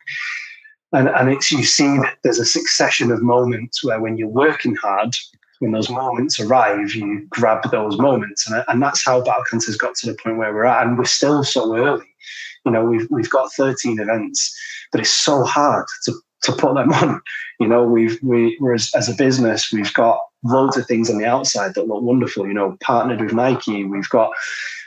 [0.93, 4.75] And and it's you see that there's a succession of moments where when you're working
[4.77, 5.15] hard
[5.61, 8.49] when those moments arrive you grab those moments.
[8.49, 11.05] And, and that's how battle cancer's got to the point where we're at and we're
[11.05, 12.07] still so early.
[12.65, 14.57] You know we've we've got 13 events
[14.91, 17.21] but it's so hard to to put them on.
[17.61, 21.27] You know, we've we whereas as a business, we've got loads of things on the
[21.27, 22.47] outside that look wonderful.
[22.47, 24.31] You know, partnered with Nike, we've got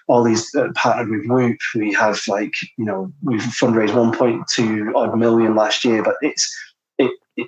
[0.08, 1.58] all these uh, partnered with Whoop.
[1.76, 6.56] We have like you know we've fundraised 1.2 odd million last year, but it's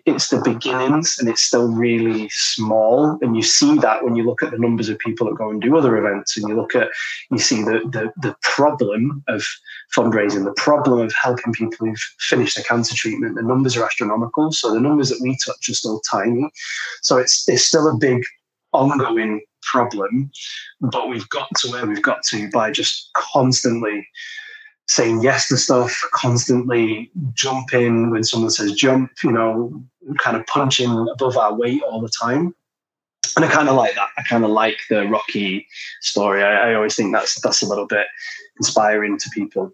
[0.06, 3.17] it's the beginnings and it's still really small.
[3.21, 5.62] And you see that when you look at the numbers of people that go and
[5.62, 6.89] do other events and you look at,
[7.32, 9.43] you see the, the, the problem of
[9.95, 13.36] fundraising, the problem of helping people who've finished their cancer treatment.
[13.36, 14.51] The numbers are astronomical.
[14.51, 16.49] So the numbers that we touch are still tiny.
[17.01, 18.23] So it's, it's still a big
[18.73, 20.32] ongoing problem,
[20.82, 24.08] but we've got to where we've got to by just constantly
[24.88, 29.84] saying yes to stuff, constantly jumping when someone says jump, you know,
[30.19, 32.54] kind of punching above our weight all the time.
[33.36, 34.10] And I kind of like that.
[34.17, 35.67] I kind of like the Rocky
[36.02, 36.43] story.
[36.43, 38.06] I, I, always think that's that's a little bit
[38.58, 39.72] inspiring to people.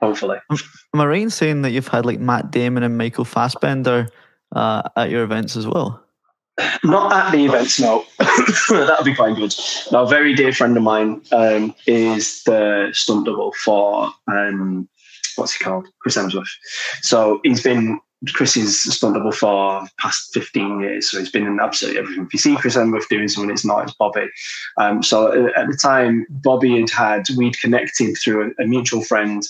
[0.00, 4.08] Hopefully, am I right in saying that you've had like Matt Damon and Michael Fassbender
[4.52, 6.02] uh, at your events as well?
[6.84, 8.04] Not at the events, no.
[8.70, 9.54] That'll be quite good.
[9.92, 14.88] Now, a very dear friend of mine um, is the stunt double for um,
[15.36, 15.86] what's he called?
[16.00, 16.48] Chris Hemsworth.
[17.02, 18.00] So he's been
[18.32, 22.24] Chris is double for past 15 years, so he's been in absolutely everything.
[22.24, 24.26] If you see Chris Hemsworth doing something, it's not, it's Bobby.
[24.78, 29.42] Um, so at the time, Bobby had had, we'd connected through a, a mutual friend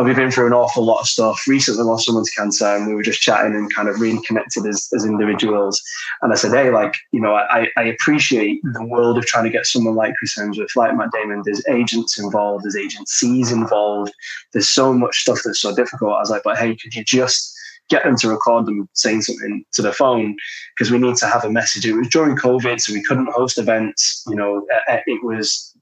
[0.00, 1.42] we've been through an awful lot of stuff.
[1.46, 4.88] Recently lost someone to cancer and we were just chatting and kind of reconnected as,
[4.94, 5.82] as individuals.
[6.22, 9.50] And I said, hey, like, you know, I, I appreciate the world of trying to
[9.50, 11.42] get someone like Chris Hemsworth, like Matt Damon.
[11.44, 14.14] There's agents involved, there's agencies involved.
[14.52, 16.12] There's so much stuff that's so difficult.
[16.12, 17.54] I was like, but hey, could you just
[17.92, 20.34] get them to record them saying something to the phone
[20.74, 21.84] because we need to have a message.
[21.84, 24.24] It was during COVID, so we couldn't host events.
[24.26, 25.76] You know, uh, uh, it was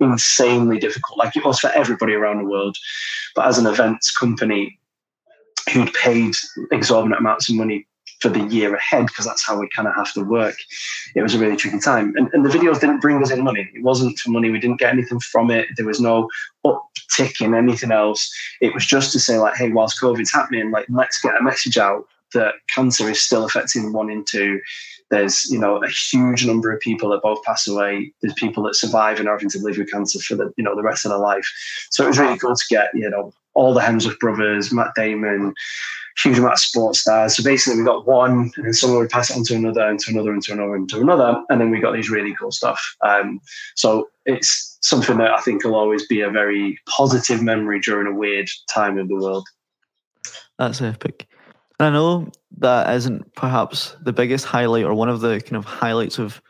[0.00, 2.76] insanely difficult, like it was for everybody around the world.
[3.34, 4.78] But as an events company
[5.72, 6.34] who'd paid
[6.70, 7.87] exorbitant amounts of money
[8.20, 10.56] for the year ahead because that's how we kind of have to work.
[11.14, 12.14] It was a really tricky time.
[12.16, 13.70] And, and the videos didn't bring us in money.
[13.74, 14.50] It wasn't for money.
[14.50, 15.68] We didn't get anything from it.
[15.76, 16.28] There was no
[16.64, 18.32] uptick in anything else.
[18.60, 21.78] It was just to say, like, hey, whilst COVID's happening, like, let's get a message
[21.78, 24.60] out that cancer is still affecting one in two.
[25.10, 28.12] There's, you know, a huge number of people that both pass away.
[28.20, 30.76] There's people that survive and are having to live with cancer for the, you know,
[30.76, 31.50] the rest of their life.
[31.90, 35.54] So it was really cool to get, you know, all the Hemsworth brothers, Matt Damon,
[36.22, 37.36] huge amount of sports stars.
[37.36, 39.98] So basically, we got one, and then someone would pass it on to another, and
[40.00, 42.50] to another, and to another, and to another, and then we got these really cool
[42.50, 42.96] stuff.
[43.02, 43.40] Um,
[43.76, 48.16] so it's something that I think will always be a very positive memory during a
[48.16, 49.46] weird time of the world.
[50.58, 51.28] That's epic.
[51.78, 55.64] And I know that isn't perhaps the biggest highlight or one of the kind of
[55.64, 56.42] highlights of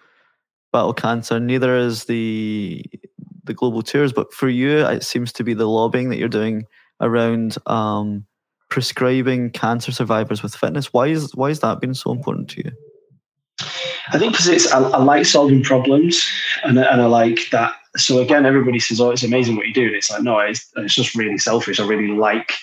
[0.73, 1.39] battle cancer.
[1.39, 2.83] Neither is the
[3.45, 6.65] the global tours, but for you, it seems to be the lobbying that you're doing
[7.01, 8.27] around um,
[8.69, 10.93] prescribing cancer survivors with fitness.
[10.93, 12.73] Why is why has that been so important to you?
[14.11, 16.27] I think because it's I, I, like solving problems
[16.65, 17.75] and, and I like that.
[17.97, 20.71] So again, everybody says, "Oh, it's amazing what you do." And it's like, no, it's,
[20.77, 21.81] it's just really selfish.
[21.81, 22.55] I really like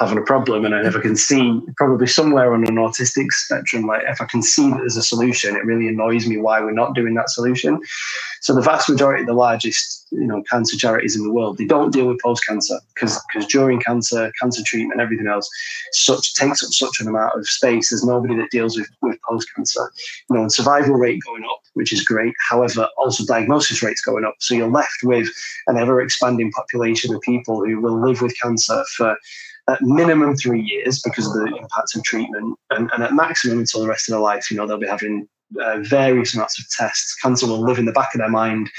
[0.00, 4.18] having a problem and I can see probably somewhere on an autistic spectrum, like if
[4.18, 7.12] I can see that there's a solution, it really annoys me why we're not doing
[7.14, 7.78] that solution.
[8.40, 11.66] So the vast majority of the largest, you know, cancer charities in the world, they
[11.66, 15.48] don't deal with post cancer because because during cancer, cancer treatment, everything else,
[15.92, 17.90] such takes up such an amount of space.
[17.90, 19.92] There's nobody that deals with, with post cancer.
[20.30, 22.32] You know, and survival rate going up, which is great.
[22.48, 24.36] However, also diagnosis rates going up.
[24.38, 25.28] So you're left with
[25.66, 29.14] an ever expanding population of people who will live with cancer for
[29.70, 33.82] at minimum three years because of the impact of treatment, and, and at maximum until
[33.82, 34.50] the rest of their life.
[34.50, 35.28] You know, they'll be having
[35.60, 37.14] uh, various amounts of tests.
[37.16, 38.70] Cancer will live in the back of their mind.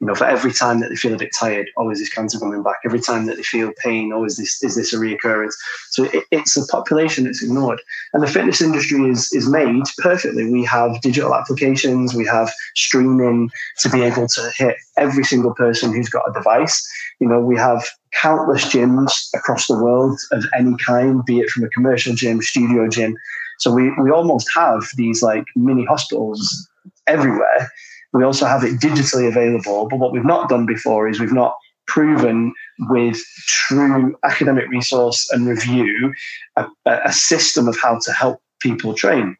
[0.00, 2.62] You know, for every time that they feel a bit tired, always this cancer coming
[2.62, 2.76] back.
[2.84, 5.52] Every time that they feel pain, always this is this a reoccurrence.
[5.90, 7.80] So it, it's a population that's ignored,
[8.12, 10.50] and the fitness industry is is made perfectly.
[10.50, 15.92] We have digital applications, we have streaming to be able to hit every single person
[15.92, 16.86] who's got a device.
[17.20, 21.64] You know, we have countless gyms across the world of any kind, be it from
[21.64, 23.16] a commercial gym, studio gym.
[23.60, 26.68] So we, we almost have these like mini hospitals
[27.06, 27.70] everywhere.
[28.12, 29.86] We also have it digitally available.
[29.88, 35.46] But what we've not done before is we've not proven with true academic resource and
[35.46, 36.12] review
[36.56, 39.36] a, a system of how to help people train.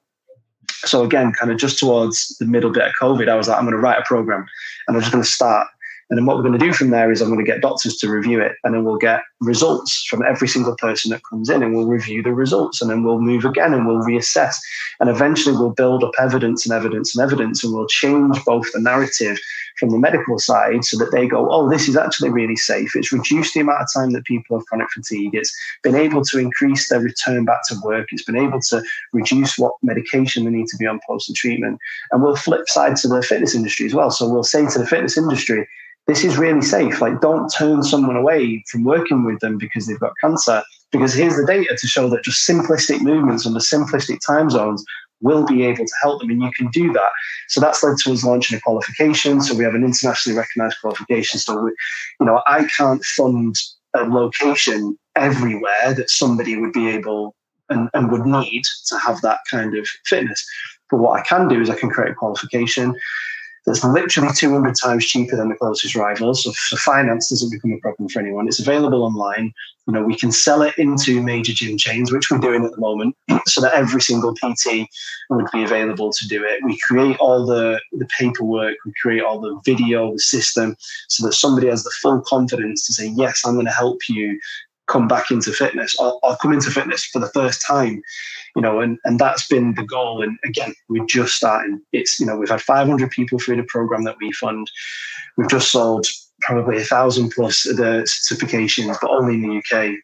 [0.85, 3.65] So again, kind of just towards the middle bit of COVID, I was like, I'm
[3.65, 4.47] going to write a program
[4.87, 5.67] and I'm just going to start
[6.11, 7.97] and then what we're going to do from there is I'm going to get doctors
[7.99, 11.63] to review it, and then we'll get results from every single person that comes in,
[11.63, 14.57] and we'll review the results, and then we'll move again and we'll reassess.
[14.99, 18.81] And eventually we'll build up evidence and evidence and evidence, and we'll change both the
[18.81, 19.39] narrative
[19.81, 22.95] from the medical side so that they go, oh, this is actually really safe.
[22.95, 25.31] It's reduced the amount of time that people have chronic fatigue.
[25.33, 28.09] It's been able to increase their return back to work.
[28.13, 31.79] It's been able to reduce what medication they need to be on post treatment.
[32.13, 34.11] And we'll flip side to the fitness industry as well.
[34.11, 35.67] So we'll say to the fitness industry,
[36.07, 37.01] this is really safe.
[37.01, 40.63] Like, don't turn someone away from working with them because they've got cancer.
[40.93, 44.85] Because here's the data to show that just simplistic movements the simplistic time zones
[45.21, 47.11] will be able to help them, and you can do that.
[47.49, 49.41] So that's led to us launching a qualification.
[49.41, 51.41] So we have an internationally recognized qualification.
[51.41, 51.71] So, we,
[52.21, 53.55] you know, I can't fund
[53.95, 57.35] a location everywhere that somebody would be able
[57.69, 60.45] and, and would need to have that kind of fitness.
[60.91, 62.95] But what I can do is I can create a qualification
[63.67, 66.45] that's literally 200 times cheaper than the closest rivals.
[66.45, 68.49] So, so finance doesn't become a problem for anyone.
[68.49, 69.53] It's available online.
[69.87, 72.81] You know, we can sell it into major gym chains, which we're doing at the
[72.81, 74.89] moment, so that every single PT
[75.31, 76.61] would be available to do it.
[76.65, 80.77] We create all the, the paperwork, we create all the video, the system,
[81.09, 84.39] so that somebody has the full confidence to say, yes, I'm going to help you
[84.91, 88.03] come back into fitness or, or come into fitness for the first time
[88.57, 90.23] you know, and, and that's been the goal.
[90.23, 91.81] And again, we're just starting.
[91.93, 94.71] It's, you know, we've had 500 people through the program that we fund.
[95.37, 96.07] We've just sold
[96.43, 99.95] probably a thousand plus the certifications, but only in the UK.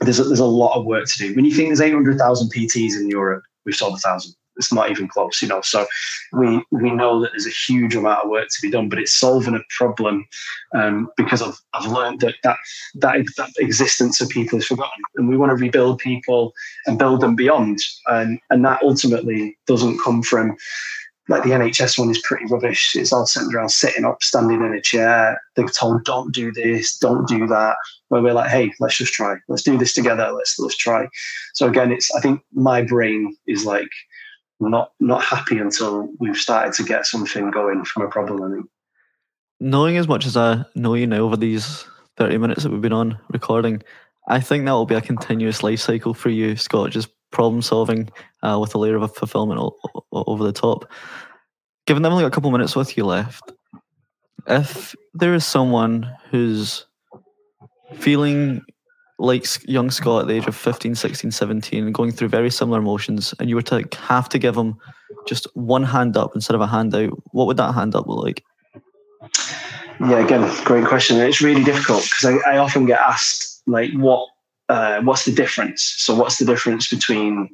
[0.00, 1.34] There's a, there's a lot of work to do.
[1.34, 5.08] When you think there's 800,000 PTs in Europe, we've sold a thousand it's not even
[5.08, 5.60] close, you know.
[5.62, 5.86] So
[6.32, 9.12] we we know that there's a huge amount of work to be done, but it's
[9.12, 10.26] solving a problem
[10.74, 12.56] um, because I've I've learned that, that
[12.96, 16.52] that that existence of people is forgotten, and we want to rebuild people
[16.86, 20.56] and build them beyond, and and that ultimately doesn't come from
[21.28, 22.94] like the NHS one is pretty rubbish.
[22.94, 25.40] It's all centered around sitting up, standing in a chair.
[25.56, 27.76] They're told, don't do this, don't do that.
[28.08, 29.36] Where we're like, hey, let's just try.
[29.48, 30.30] Let's do this together.
[30.32, 31.08] Let's let's try.
[31.54, 33.88] So again, it's I think my brain is like
[34.60, 38.42] not not happy until we've started to get something going from a problem.
[38.42, 38.66] I think.
[39.60, 41.84] Knowing as much as I know you now over these
[42.16, 43.82] 30 minutes that we've been on recording,
[44.28, 48.08] I think that will be a continuous life cycle for you, Scott, just problem solving
[48.42, 49.76] uh, with a layer of fulfillment o-
[50.12, 50.90] o- over the top.
[51.86, 53.52] Given that I've only got a couple of minutes with you left,
[54.46, 56.86] if there is someone who's
[57.94, 58.62] feeling
[59.24, 63.34] like young Scott at the age of 15, 16, 17, going through very similar emotions,
[63.38, 64.76] and you were to have to give them
[65.26, 68.44] just one hand up instead of a handout, what would that hand up look like?
[70.00, 71.18] Yeah, again, great question.
[71.18, 74.28] It's really difficult because I, I often get asked, like, what
[74.68, 75.82] uh, what's the difference?
[75.82, 77.50] So what's the difference between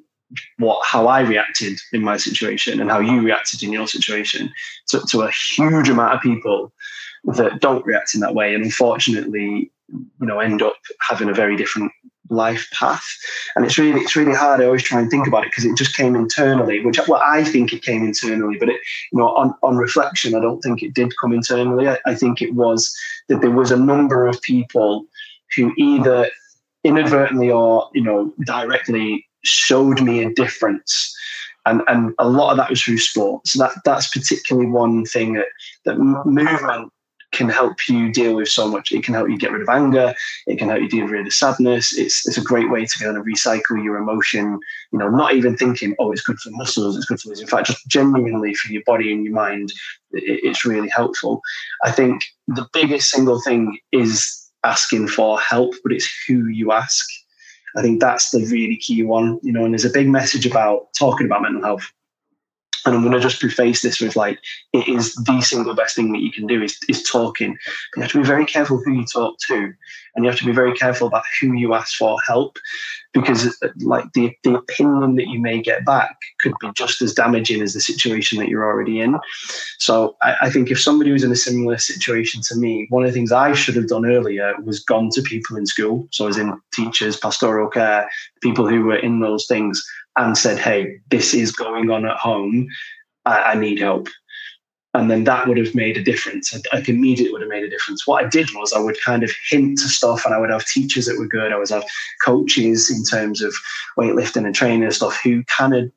[0.58, 4.52] what how I reacted in my situation and how you reacted in your situation
[4.88, 6.72] to a huge amount of people
[7.24, 9.70] that don't react in that way and unfortunately
[10.20, 10.76] you know end up
[11.08, 11.92] having a very different
[12.30, 13.04] life path.
[13.56, 14.60] And it's really it's really hard.
[14.60, 17.42] I always try and think about it because it just came internally which well i
[17.42, 18.80] think it came internally but it
[19.12, 21.88] you know on, on reflection i don't think it did come internally.
[21.88, 22.94] I, I think it was
[23.28, 25.04] that there was a number of people
[25.56, 26.28] who either
[26.84, 31.16] inadvertently or you know directly showed me a difference.
[31.66, 35.34] And and a lot of that was through sport so that that's particularly one thing
[35.34, 35.48] that
[35.84, 36.90] that movement
[37.32, 38.90] can help you deal with so much.
[38.92, 40.14] It can help you get rid of anger.
[40.46, 41.96] It can help you deal with the sadness.
[41.96, 44.58] It's it's a great way to kind of recycle your emotion
[44.92, 47.40] you know not even thinking oh it's good for muscles it's good for this.
[47.40, 49.72] In fact just genuinely for your body and your mind
[50.12, 51.40] it, it's really helpful.
[51.84, 57.06] I think the biggest single thing is asking for help, but it's who you ask.
[57.76, 60.92] I think that's the really key one, you know, and there's a big message about
[60.98, 61.90] talking about mental health.
[62.84, 64.38] And I'm going to just preface this with like,
[64.72, 67.56] it is the single best thing that you can do is, is talking.
[67.92, 69.72] But you have to be very careful who you talk to.
[70.14, 72.58] And you have to be very careful about who you ask for help
[73.12, 77.60] because like the, the opinion that you may get back could be just as damaging
[77.60, 79.18] as the situation that you're already in.
[79.78, 83.08] So I, I, think if somebody was in a similar situation to me, one of
[83.08, 86.06] the things I should have done earlier was gone to people in school.
[86.12, 88.08] So as in teachers, pastoral care,
[88.42, 89.84] people who were in those things
[90.16, 92.68] and said, hey, this is going on at home.
[93.26, 94.08] I, I need help
[94.94, 96.52] and then that would have made a difference.
[96.72, 98.06] Like immediately would have made a difference.
[98.06, 100.66] What I did was I would kind of hint to stuff, and I would have
[100.66, 101.52] teachers that were good.
[101.52, 101.84] I would have
[102.24, 103.54] coaches in terms of
[103.96, 105.90] weightlifting and training and stuff who kind of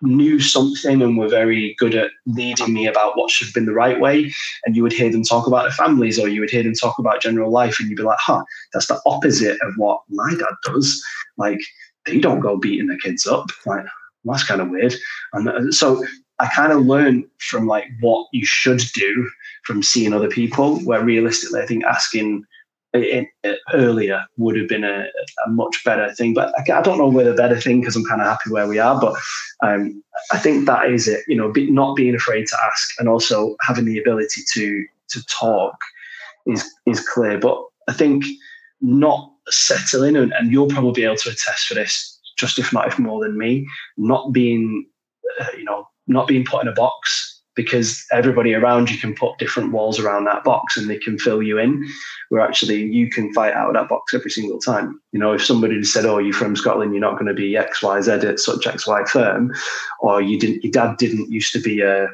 [0.00, 3.72] knew something and were very good at leading me about what should have been the
[3.72, 4.32] right way.
[4.64, 6.98] And you would hear them talk about their families, or you would hear them talk
[6.98, 10.54] about general life, and you'd be like, "Huh, that's the opposite of what my dad
[10.64, 11.02] does."
[11.36, 11.60] Like
[12.06, 13.50] they don't go beating their kids up.
[13.66, 13.84] Like
[14.24, 14.94] that's kind of weird.
[15.34, 16.02] And uh, so
[16.40, 19.30] I kind of learned from like what you should do
[19.64, 22.44] from seeing other people, where realistically, I think asking
[22.94, 23.28] it,
[23.74, 25.06] earlier would have been a,
[25.46, 26.34] a, much better thing.
[26.34, 28.78] But I, I don't know whether better thing because I'm kind of happy where we
[28.78, 29.00] are.
[29.00, 29.16] But
[29.62, 31.20] um, I think that is it.
[31.28, 35.24] You know, be, not being afraid to ask and also having the ability to to
[35.26, 35.76] talk
[36.46, 37.38] is is clear.
[37.38, 38.24] But I think
[38.80, 42.88] not settling, and, and you'll probably be able to attest for this, just if not
[42.88, 43.66] if more than me,
[43.96, 44.86] not being,
[45.40, 49.36] uh, you know, not being put in a box because everybody around you can put
[49.38, 51.84] different walls around that box and they can fill you in
[52.28, 55.00] where actually you can fight out of that box every single time.
[55.10, 58.24] You know if somebody said oh you're from scotland you're not going to be xyz
[58.24, 59.52] at such xy firm
[59.98, 62.04] or you didn't your dad didn't used to be a,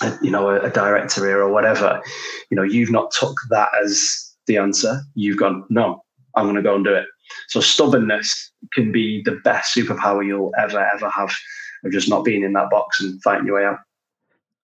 [0.00, 2.02] a you know a, a director here or whatever
[2.50, 5.02] you know you've not took that as the answer.
[5.14, 6.02] You've gone no
[6.34, 7.06] i'm going to go and do it.
[7.46, 11.32] So stubbornness can be the best superpower you'll ever ever have
[11.84, 13.78] of just not being in that box and fighting your way out.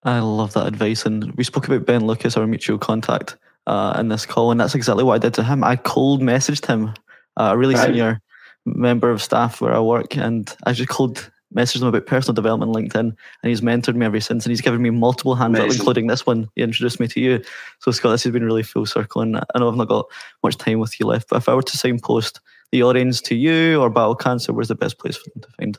[0.03, 1.05] I love that advice.
[1.05, 4.75] And we spoke about Ben Lucas, our mutual contact, uh, in this call, and that's
[4.75, 5.63] exactly what I did to him.
[5.63, 6.93] I cold messaged him,
[7.37, 7.87] uh, a really right.
[7.87, 8.21] senior
[8.65, 12.75] member of staff where I work, and I just cold messaged him about personal development
[12.75, 15.69] on LinkedIn, and he's mentored me ever since, and he's given me multiple hands up,
[15.69, 16.49] including this one.
[16.55, 17.43] He introduced me to you.
[17.79, 20.07] So Scott, this has been really full circle, and I know I've not got
[20.43, 22.39] much time with you left, but if I were to signpost
[22.71, 25.77] the audience to you or Battle Cancer, where's the best place for them to find?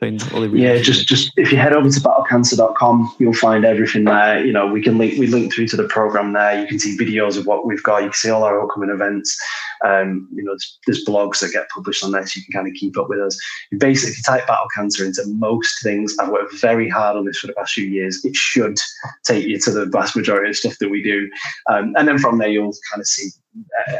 [0.00, 0.22] Find
[0.60, 4.44] Yeah, just just if you head over to battlecancer.com, you'll find everything there.
[4.44, 6.60] You know, we can link we link through to the program there.
[6.60, 7.98] You can see videos of what we've got.
[7.98, 9.36] You can see all our upcoming events.
[9.84, 12.66] Um, you know, there's, there's, blogs that get published on there, so you can kind
[12.66, 13.38] of keep up with us.
[13.70, 16.16] Basically, if You basically type battle cancer into most things.
[16.18, 18.24] I've worked very hard on this for the past few years.
[18.24, 18.78] It should
[19.24, 21.30] take you to the vast majority of stuff that we do,
[21.70, 23.30] um, and then from there you'll kind of see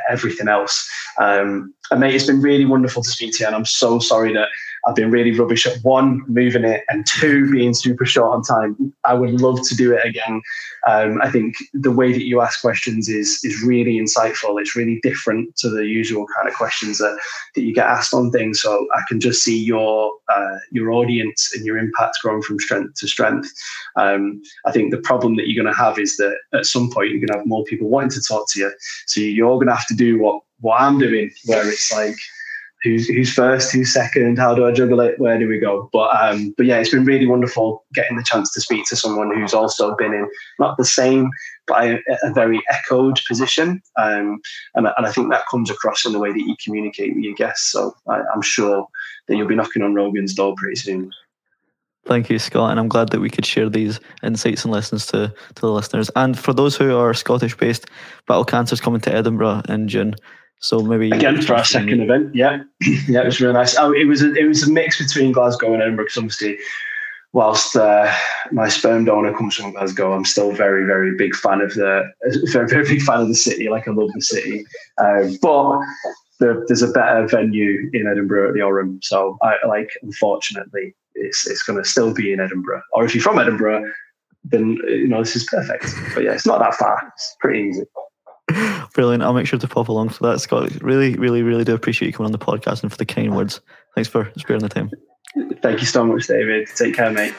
[0.09, 0.89] everything else.
[1.19, 4.33] Um, and mate, it's been really wonderful to speak to you, and I'm so sorry
[4.33, 4.49] that
[4.87, 8.93] I've been really rubbish at one, moving it, and two, being super short on time.
[9.05, 10.43] I would love to do it again.
[10.87, 14.61] Um, I think the way that you ask questions is is really insightful.
[14.61, 17.19] It's really different to the usual kind of questions that,
[17.55, 18.61] that you get asked on things.
[18.61, 22.95] So I can just see your uh, your audience and your impact growing from strength
[23.01, 23.51] to strength.
[23.97, 27.11] Um, I think the problem that you're going to have is that at some point
[27.11, 28.73] you're going to have more people wanting to talk to you.
[29.07, 32.17] So you're going to have to do what what I'm doing, where it's like
[32.85, 35.89] who's who's first, who's second, how do I juggle it, where do we go?
[35.93, 39.35] But um, but yeah, it's been really wonderful getting the chance to speak to someone
[39.35, 40.29] who's also been in
[40.61, 41.31] not the same,
[41.67, 44.41] but a, a very echoed position, um,
[44.75, 47.35] and and I think that comes across in the way that you communicate with your
[47.35, 47.73] guests.
[47.73, 48.87] So I, I'm sure
[49.27, 51.11] that you'll be knocking on Rogan's door pretty soon.
[52.07, 55.33] Thank you, Scott, and I'm glad that we could share these insights and lessons to,
[55.55, 56.11] to the listeners.
[56.17, 57.87] And for those who are Scottish based,
[58.27, 60.15] Battle Cancer's coming to Edinburgh in June.
[60.65, 62.63] So maybe again for our second event, yeah,
[63.07, 63.77] yeah, it was really nice.
[63.77, 66.57] Oh, it was a, it was a mix between Glasgow and Edinburgh because obviously,
[67.35, 68.11] whilst uh,
[68.51, 72.11] my sperm donor comes from Glasgow, I'm still very very big fan of the
[72.51, 73.69] very very big fan of the city.
[73.69, 74.65] Like I love the city,
[74.97, 75.81] uh, but
[76.41, 79.01] there, there's a better venue in Edinburgh at the Oran.
[79.03, 82.81] So I like unfortunately it's it's going to still be in Edinburgh.
[82.95, 83.85] Or if you're from Edinburgh,
[84.45, 85.93] then you know this is perfect.
[86.15, 87.13] But yeah, it's not that far.
[87.15, 87.83] It's pretty easy.
[88.95, 89.23] Brilliant.
[89.23, 90.71] I'll make sure to pop along for that, Scott.
[90.83, 93.61] Really, really, really do appreciate you coming on the podcast and for the kind words.
[93.95, 94.91] Thanks for sparing the time.
[95.63, 96.69] Thank you so much, David.
[96.77, 97.35] Take care, mate.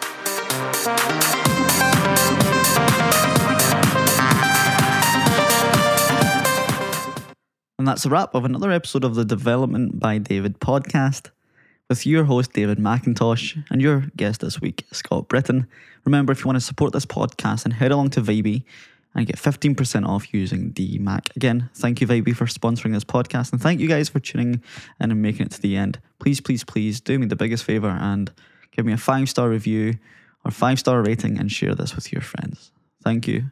[7.77, 11.29] And that's a wrap of another episode of the Development by David podcast
[11.87, 15.67] with your host, David McIntosh, and your guest this week, Scott Britton.
[16.03, 18.63] Remember, if you want to support this podcast, and head along to Vybey
[19.15, 21.35] and get 15% off using DMAC.
[21.35, 23.51] Again, thank you, Vybey, for sponsoring this podcast.
[23.51, 24.61] And thank you guys for tuning
[24.99, 25.99] in and making it to the end.
[26.19, 28.31] Please, please, please do me the biggest favor and
[28.71, 29.95] give me a five star review
[30.43, 32.71] or five star rating and share this with your friends.
[33.03, 33.51] Thank you.